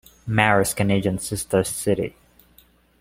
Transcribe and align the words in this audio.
Marie's 0.25 0.73
Canadian 0.73 1.19
sister 1.19 1.63
city. 1.63 2.15